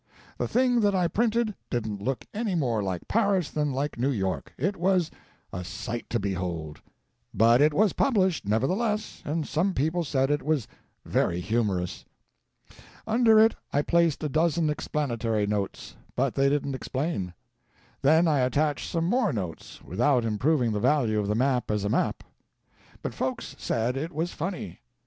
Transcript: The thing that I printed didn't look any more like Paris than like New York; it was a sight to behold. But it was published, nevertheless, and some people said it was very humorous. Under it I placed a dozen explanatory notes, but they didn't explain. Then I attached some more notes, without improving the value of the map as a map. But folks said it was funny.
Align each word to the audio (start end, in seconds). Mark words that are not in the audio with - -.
The 0.39 0.47
thing 0.47 0.79
that 0.79 0.95
I 0.95 1.07
printed 1.07 1.53
didn't 1.69 2.01
look 2.01 2.25
any 2.33 2.55
more 2.55 2.81
like 2.81 3.07
Paris 3.07 3.51
than 3.51 3.71
like 3.71 3.99
New 3.99 4.09
York; 4.09 4.51
it 4.57 4.75
was 4.75 5.11
a 5.53 5.63
sight 5.63 6.09
to 6.09 6.19
behold. 6.19 6.81
But 7.35 7.61
it 7.61 7.71
was 7.71 7.93
published, 7.93 8.47
nevertheless, 8.47 9.21
and 9.25 9.45
some 9.47 9.75
people 9.75 10.03
said 10.03 10.31
it 10.31 10.41
was 10.41 10.67
very 11.05 11.39
humorous. 11.39 12.03
Under 13.05 13.37
it 13.37 13.53
I 13.71 13.83
placed 13.83 14.23
a 14.23 14.27
dozen 14.29 14.71
explanatory 14.71 15.45
notes, 15.45 15.95
but 16.15 16.33
they 16.33 16.49
didn't 16.49 16.73
explain. 16.73 17.35
Then 18.01 18.27
I 18.27 18.39
attached 18.39 18.89
some 18.89 19.05
more 19.05 19.31
notes, 19.31 19.83
without 19.83 20.25
improving 20.25 20.71
the 20.71 20.79
value 20.79 21.19
of 21.19 21.27
the 21.27 21.35
map 21.35 21.69
as 21.69 21.83
a 21.83 21.89
map. 21.89 22.23
But 23.03 23.13
folks 23.13 23.55
said 23.59 23.95
it 23.97 24.11
was 24.11 24.31
funny. 24.31 24.79